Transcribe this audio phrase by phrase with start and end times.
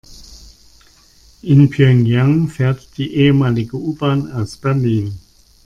[1.43, 5.19] In Pjöngjang fährt die ehemalige U-Bahn aus Berlin.